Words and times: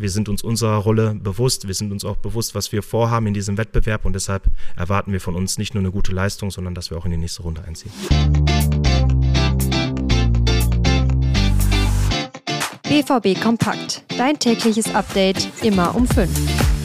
wir 0.00 0.10
sind 0.10 0.28
uns 0.28 0.42
unserer 0.42 0.76
Rolle 0.76 1.14
bewusst, 1.14 1.66
wir 1.66 1.74
sind 1.74 1.92
uns 1.92 2.04
auch 2.04 2.16
bewusst, 2.16 2.54
was 2.54 2.72
wir 2.72 2.82
vorhaben 2.82 3.26
in 3.26 3.34
diesem 3.34 3.58
Wettbewerb 3.58 4.04
und 4.04 4.14
deshalb 4.14 4.44
erwarten 4.76 5.12
wir 5.12 5.20
von 5.20 5.34
uns 5.34 5.58
nicht 5.58 5.74
nur 5.74 5.82
eine 5.82 5.90
gute 5.90 6.12
Leistung, 6.12 6.50
sondern 6.50 6.74
dass 6.74 6.90
wir 6.90 6.98
auch 6.98 7.04
in 7.04 7.10
die 7.10 7.16
nächste 7.18 7.42
Runde 7.42 7.62
einziehen. 7.64 7.92
BVB 12.88 13.40
Kompakt. 13.40 14.04
Dein 14.18 14.38
tägliches 14.38 14.94
Update 14.94 15.48
immer 15.62 15.94
um 15.94 16.08
5. 16.08 16.79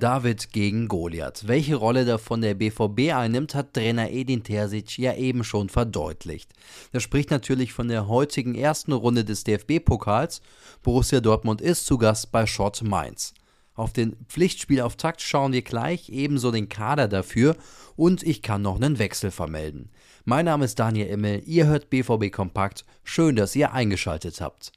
David 0.00 0.52
gegen 0.52 0.88
Goliath. 0.88 1.46
Welche 1.46 1.76
Rolle 1.76 2.04
davon 2.04 2.40
der 2.40 2.54
BVB 2.54 3.12
einnimmt, 3.14 3.54
hat 3.54 3.74
Trainer 3.74 4.10
Edin 4.10 4.42
Terzic 4.42 4.98
ja 4.98 5.14
eben 5.14 5.44
schon 5.44 5.68
verdeutlicht. 5.68 6.52
Er 6.92 7.00
spricht 7.00 7.30
natürlich 7.30 7.72
von 7.72 7.88
der 7.88 8.08
heutigen 8.08 8.54
ersten 8.54 8.92
Runde 8.92 9.24
des 9.24 9.44
DFB-Pokals. 9.44 10.40
Borussia 10.82 11.20
Dortmund 11.20 11.60
ist 11.60 11.86
zu 11.86 11.98
Gast 11.98 12.32
bei 12.32 12.46
Schott 12.46 12.82
Mainz. 12.82 13.34
Auf 13.74 13.92
den 13.92 14.16
Pflichtspielauftakt 14.28 15.22
schauen 15.22 15.52
wir 15.52 15.62
gleich, 15.62 16.08
ebenso 16.08 16.50
den 16.50 16.68
Kader 16.68 17.06
dafür 17.06 17.56
und 17.94 18.22
ich 18.22 18.42
kann 18.42 18.62
noch 18.62 18.76
einen 18.76 18.98
Wechsel 18.98 19.30
vermelden. 19.30 19.90
Mein 20.24 20.46
Name 20.46 20.64
ist 20.64 20.78
Daniel 20.78 21.08
Immel, 21.08 21.42
ihr 21.46 21.66
hört 21.66 21.90
BVB 21.90 22.32
Kompakt. 22.32 22.84
Schön, 23.04 23.36
dass 23.36 23.54
ihr 23.54 23.72
eingeschaltet 23.72 24.40
habt. 24.40 24.72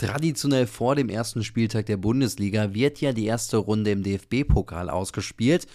Traditionell 0.00 0.66
vor 0.66 0.96
dem 0.96 1.10
ersten 1.10 1.44
Spieltag 1.44 1.84
der 1.84 1.98
Bundesliga 1.98 2.72
wird 2.72 3.02
ja 3.02 3.12
die 3.12 3.26
erste 3.26 3.58
Runde 3.58 3.90
im 3.90 4.02
DFB-Pokal 4.02 4.88
ausgespielt. 4.88 5.66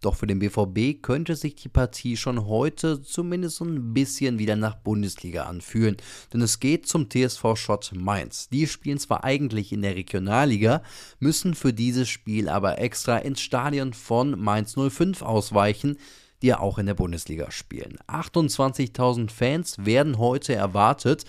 Doch 0.00 0.14
für 0.14 0.26
den 0.26 0.38
BVB 0.38 1.02
könnte 1.02 1.36
sich 1.36 1.54
die 1.54 1.68
Partie 1.68 2.16
schon 2.16 2.46
heute 2.46 3.02
zumindest 3.02 3.60
ein 3.60 3.92
bisschen 3.92 4.38
wieder 4.38 4.56
nach 4.56 4.76
Bundesliga 4.76 5.42
anfühlen. 5.42 5.98
Denn 6.32 6.40
es 6.40 6.60
geht 6.60 6.88
zum 6.88 7.10
TSV 7.10 7.56
Schott 7.56 7.92
Mainz. 7.94 8.48
Die 8.48 8.66
spielen 8.66 8.98
zwar 8.98 9.22
eigentlich 9.22 9.70
in 9.70 9.82
der 9.82 9.96
Regionalliga, 9.96 10.82
müssen 11.18 11.54
für 11.54 11.74
dieses 11.74 12.08
Spiel 12.08 12.48
aber 12.48 12.78
extra 12.78 13.18
ins 13.18 13.42
Stadion 13.42 13.92
von 13.92 14.40
Mainz 14.40 14.76
05 14.76 15.20
ausweichen 15.20 15.98
die 16.44 16.48
ja 16.48 16.60
auch 16.60 16.76
in 16.76 16.84
der 16.84 16.92
Bundesliga 16.92 17.50
spielen. 17.50 17.96
28.000 18.06 19.30
Fans 19.30 19.76
werden 19.86 20.18
heute 20.18 20.54
erwartet. 20.54 21.24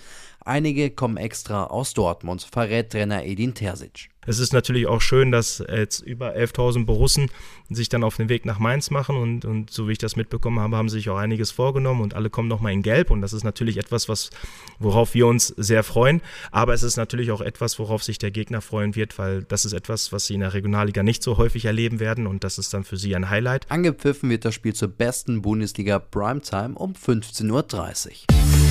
Einige 0.46 0.90
kommen 0.90 1.16
extra 1.16 1.64
aus 1.64 1.92
Dortmund, 1.92 2.46
verrät 2.48 2.92
Trainer 2.92 3.24
Edin 3.24 3.52
Terzic. 3.52 4.10
Es 4.28 4.38
ist 4.38 4.52
natürlich 4.52 4.86
auch 4.86 5.00
schön, 5.00 5.32
dass 5.32 5.58
jetzt 5.58 6.00
über 6.00 6.36
11.000 6.36 6.84
Borussen 6.84 7.30
sich 7.68 7.88
dann 7.88 8.04
auf 8.04 8.16
den 8.16 8.28
Weg 8.28 8.46
nach 8.46 8.60
Mainz 8.60 8.90
machen 8.90 9.16
und, 9.16 9.44
und 9.44 9.70
so 9.70 9.88
wie 9.88 9.92
ich 9.92 9.98
das 9.98 10.14
mitbekommen 10.14 10.60
habe, 10.60 10.76
haben 10.76 10.88
sich 10.88 11.10
auch 11.10 11.16
einiges 11.16 11.50
vorgenommen 11.50 12.00
und 12.00 12.14
alle 12.14 12.30
kommen 12.30 12.48
nochmal 12.48 12.72
in 12.72 12.82
Gelb 12.82 13.10
und 13.10 13.22
das 13.22 13.32
ist 13.32 13.42
natürlich 13.42 13.76
etwas, 13.76 14.08
was, 14.08 14.30
worauf 14.78 15.14
wir 15.14 15.26
uns 15.26 15.48
sehr 15.56 15.82
freuen, 15.82 16.22
aber 16.52 16.74
es 16.74 16.84
ist 16.84 16.96
natürlich 16.96 17.32
auch 17.32 17.40
etwas, 17.40 17.80
worauf 17.80 18.04
sich 18.04 18.18
der 18.18 18.30
Gegner 18.30 18.60
freuen 18.60 18.94
wird, 18.94 19.18
weil 19.18 19.42
das 19.42 19.64
ist 19.64 19.72
etwas, 19.72 20.12
was 20.12 20.26
sie 20.26 20.34
in 20.34 20.40
der 20.40 20.54
Regionalliga 20.54 21.02
nicht 21.02 21.24
so 21.24 21.38
häufig 21.38 21.64
erleben 21.64 21.98
werden 21.98 22.28
und 22.28 22.44
das 22.44 22.58
ist 22.58 22.72
dann 22.72 22.84
für 22.84 22.96
sie 22.96 23.16
ein 23.16 23.30
Highlight. 23.30 23.68
Angepfiffen 23.68 24.30
wird 24.30 24.44
das 24.44 24.54
Spiel 24.54 24.74
zur 24.74 24.88
besten 24.88 25.42
Bundesliga 25.42 25.98
Primetime 25.98 26.74
um 26.76 26.92
15.30 26.92 27.50
Uhr. 27.50 28.65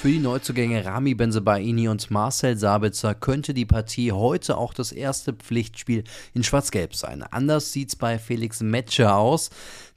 Für 0.00 0.12
die 0.12 0.20
Neuzugänge 0.20 0.84
Rami 0.84 1.16
Benzebaini 1.16 1.88
und 1.88 2.08
Marcel 2.12 2.56
Sabitzer 2.56 3.16
könnte 3.16 3.52
die 3.52 3.66
Partie 3.66 4.12
heute 4.12 4.56
auch 4.56 4.72
das 4.72 4.92
erste 4.92 5.32
Pflichtspiel 5.32 6.04
in 6.34 6.44
Schwarz-Gelb 6.44 6.94
sein. 6.94 7.24
Anders 7.24 7.72
sieht 7.72 7.88
es 7.88 7.96
bei 7.96 8.16
Felix 8.20 8.60
Metscher 8.60 9.16
aus, 9.16 9.50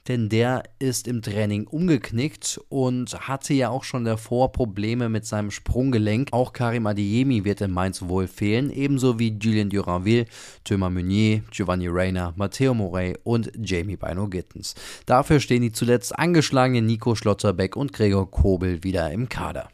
denn 0.08 0.28
der 0.28 0.64
ist 0.80 1.06
im 1.06 1.22
Training 1.22 1.68
umgeknickt 1.68 2.60
und 2.68 3.28
hatte 3.28 3.54
ja 3.54 3.68
auch 3.68 3.84
schon 3.84 4.04
davor 4.04 4.50
Probleme 4.50 5.08
mit 5.08 5.24
seinem 5.24 5.52
Sprunggelenk. 5.52 6.30
Auch 6.32 6.52
Karim 6.52 6.88
Adeyemi 6.88 7.44
wird 7.44 7.60
in 7.60 7.70
Mainz 7.70 8.02
wohl 8.02 8.26
fehlen, 8.26 8.70
ebenso 8.70 9.20
wie 9.20 9.38
Julien 9.40 9.70
Duranville, 9.70 10.26
Thomas 10.64 10.90
Meunier, 10.90 11.42
Giovanni 11.52 11.86
Reyna, 11.86 12.34
Matteo 12.34 12.74
Morey 12.74 13.16
und 13.22 13.52
Jamie 13.56 13.96
Bino 13.96 14.26
Gittens. 14.26 14.74
Dafür 15.06 15.38
stehen 15.38 15.62
die 15.62 15.70
zuletzt 15.70 16.18
angeschlagenen 16.18 16.86
Nico 16.86 17.14
Schlotterbeck 17.14 17.76
und 17.76 17.92
Gregor 17.92 18.28
Kobel 18.28 18.82
wieder 18.82 19.12
im 19.12 19.28
Kader. 19.28 19.68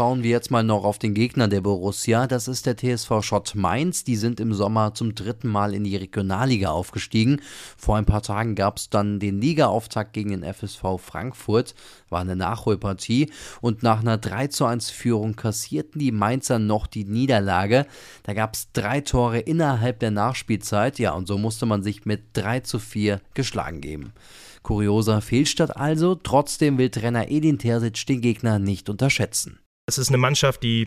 Schauen 0.00 0.22
wir 0.22 0.30
jetzt 0.30 0.50
mal 0.50 0.64
noch 0.64 0.84
auf 0.84 0.98
den 0.98 1.12
Gegner 1.12 1.46
der 1.46 1.60
Borussia. 1.60 2.26
Das 2.26 2.48
ist 2.48 2.64
der 2.64 2.74
TSV 2.74 3.20
Schott 3.20 3.54
Mainz. 3.54 4.02
Die 4.02 4.16
sind 4.16 4.40
im 4.40 4.54
Sommer 4.54 4.94
zum 4.94 5.14
dritten 5.14 5.48
Mal 5.48 5.74
in 5.74 5.84
die 5.84 5.94
Regionalliga 5.94 6.70
aufgestiegen. 6.70 7.42
Vor 7.76 7.98
ein 7.98 8.06
paar 8.06 8.22
Tagen 8.22 8.54
gab 8.54 8.78
es 8.78 8.88
dann 8.88 9.20
den 9.20 9.42
Ligaauftakt 9.42 10.14
gegen 10.14 10.30
den 10.30 10.42
FSV 10.42 10.96
Frankfurt. 10.96 11.74
War 12.08 12.22
eine 12.22 12.34
Nachholpartie. 12.34 13.30
Und 13.60 13.82
nach 13.82 14.00
einer 14.00 14.16
3 14.16 14.46
zu 14.46 14.64
1 14.64 14.88
Führung 14.88 15.36
kassierten 15.36 15.98
die 15.98 16.12
Mainzer 16.12 16.58
noch 16.58 16.86
die 16.86 17.04
Niederlage. 17.04 17.84
Da 18.22 18.32
gab 18.32 18.54
es 18.54 18.72
drei 18.72 19.02
Tore 19.02 19.40
innerhalb 19.40 19.98
der 20.00 20.12
Nachspielzeit. 20.12 20.98
Ja, 20.98 21.12
und 21.12 21.28
so 21.28 21.36
musste 21.36 21.66
man 21.66 21.82
sich 21.82 22.06
mit 22.06 22.22
3 22.32 22.60
zu 22.60 22.78
4 22.78 23.20
geschlagen 23.34 23.82
geben. 23.82 24.14
Kurioser 24.62 25.20
Fehlstart 25.20 25.76
also. 25.76 26.14
Trotzdem 26.14 26.78
will 26.78 26.88
Trainer 26.88 27.30
Edin 27.30 27.58
Terzic 27.58 28.06
den 28.06 28.22
Gegner 28.22 28.58
nicht 28.58 28.88
unterschätzen. 28.88 29.58
Es 29.90 29.98
ist 29.98 30.10
eine 30.10 30.18
Mannschaft, 30.18 30.62
die 30.62 30.86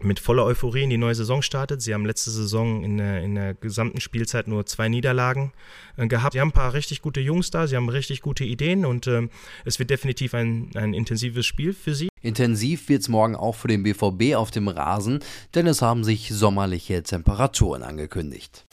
mit 0.00 0.20
voller 0.20 0.44
Euphorie 0.44 0.82
in 0.82 0.90
die 0.90 0.98
neue 0.98 1.14
Saison 1.14 1.40
startet. 1.40 1.80
Sie 1.80 1.94
haben 1.94 2.04
letzte 2.04 2.30
Saison 2.30 2.84
in 2.84 2.98
der, 2.98 3.22
in 3.22 3.34
der 3.36 3.54
gesamten 3.54 4.02
Spielzeit 4.02 4.48
nur 4.48 4.66
zwei 4.66 4.90
Niederlagen 4.90 5.54
äh, 5.96 6.06
gehabt. 6.06 6.34
Sie 6.34 6.40
haben 6.42 6.48
ein 6.50 6.52
paar 6.52 6.74
richtig 6.74 7.00
gute 7.00 7.20
Jungs 7.20 7.50
da, 7.50 7.66
sie 7.66 7.74
haben 7.74 7.88
richtig 7.88 8.20
gute 8.20 8.44
Ideen 8.44 8.84
und 8.84 9.06
äh, 9.06 9.28
es 9.64 9.78
wird 9.78 9.88
definitiv 9.88 10.34
ein, 10.34 10.68
ein 10.74 10.92
intensives 10.92 11.46
Spiel 11.46 11.72
für 11.72 11.94
sie. 11.94 12.10
Intensiv 12.20 12.90
wird 12.90 13.00
es 13.00 13.08
morgen 13.08 13.34
auch 13.34 13.54
für 13.54 13.68
den 13.68 13.82
BVB 13.82 14.36
auf 14.36 14.50
dem 14.50 14.68
Rasen, 14.68 15.20
denn 15.54 15.66
es 15.66 15.80
haben 15.80 16.04
sich 16.04 16.28
sommerliche 16.28 17.02
Temperaturen 17.02 17.82
angekündigt. 17.82 18.67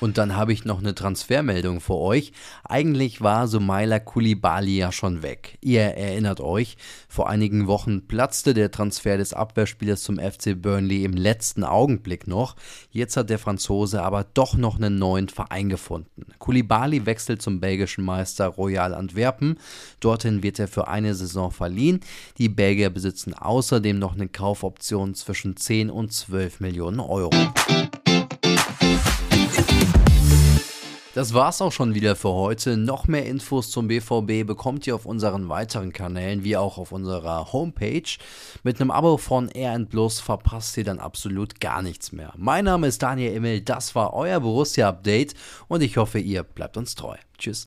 Und 0.00 0.18
dann 0.18 0.36
habe 0.36 0.52
ich 0.52 0.64
noch 0.64 0.78
eine 0.78 0.94
Transfermeldung 0.94 1.80
für 1.80 1.96
euch. 1.96 2.32
Eigentlich 2.64 3.22
war 3.22 3.48
Sumaila 3.48 3.98
Kulibali 3.98 4.76
ja 4.76 4.92
schon 4.92 5.22
weg. 5.22 5.56
Ihr 5.62 5.80
erinnert 5.80 6.40
euch, 6.40 6.76
vor 7.08 7.28
einigen 7.30 7.66
Wochen 7.66 8.06
platzte 8.06 8.52
der 8.52 8.70
Transfer 8.70 9.16
des 9.16 9.32
Abwehrspielers 9.32 10.02
zum 10.02 10.18
FC 10.18 10.60
Burnley 10.60 11.04
im 11.04 11.14
letzten 11.14 11.64
Augenblick 11.64 12.26
noch. 12.26 12.56
Jetzt 12.90 13.16
hat 13.16 13.30
der 13.30 13.38
Franzose 13.38 14.02
aber 14.02 14.24
doch 14.34 14.54
noch 14.54 14.76
einen 14.76 14.98
neuen 14.98 15.28
Verein 15.28 15.70
gefunden. 15.70 16.26
Kulibali 16.38 17.06
wechselt 17.06 17.40
zum 17.40 17.60
belgischen 17.60 18.04
Meister 18.04 18.48
Royal 18.48 18.92
Antwerpen. 18.94 19.58
Dorthin 20.00 20.42
wird 20.42 20.58
er 20.58 20.68
für 20.68 20.88
eine 20.88 21.14
Saison 21.14 21.50
verliehen. 21.50 22.00
Die 22.36 22.50
Belgier 22.50 22.90
besitzen 22.90 23.32
außerdem 23.32 23.98
noch 23.98 24.14
eine 24.14 24.28
Kaufoption 24.28 25.14
zwischen 25.14 25.56
10 25.56 25.90
und 25.90 26.12
12 26.12 26.60
Millionen 26.60 27.00
Euro. 27.00 27.30
Das 31.16 31.32
war's 31.32 31.62
auch 31.62 31.72
schon 31.72 31.94
wieder 31.94 32.14
für 32.14 32.34
heute. 32.34 32.76
Noch 32.76 33.08
mehr 33.08 33.24
Infos 33.24 33.70
zum 33.70 33.88
BVB 33.88 34.46
bekommt 34.46 34.86
ihr 34.86 34.94
auf 34.94 35.06
unseren 35.06 35.48
weiteren 35.48 35.94
Kanälen, 35.94 36.44
wie 36.44 36.58
auch 36.58 36.76
auf 36.76 36.92
unserer 36.92 37.54
Homepage. 37.54 38.18
Mit 38.64 38.78
einem 38.82 38.90
Abo 38.90 39.16
von 39.16 39.48
RN 39.48 39.88
Plus 39.88 40.20
verpasst 40.20 40.76
ihr 40.76 40.84
dann 40.84 40.98
absolut 40.98 41.58
gar 41.58 41.80
nichts 41.80 42.12
mehr. 42.12 42.34
Mein 42.36 42.66
Name 42.66 42.88
ist 42.88 43.02
Daniel 43.02 43.32
Immel, 43.32 43.62
das 43.62 43.94
war 43.94 44.12
euer 44.12 44.40
Borussia 44.40 44.90
Update 44.90 45.32
und 45.68 45.80
ich 45.80 45.96
hoffe, 45.96 46.18
ihr 46.18 46.42
bleibt 46.42 46.76
uns 46.76 46.94
treu. 46.94 47.16
Tschüss. 47.38 47.64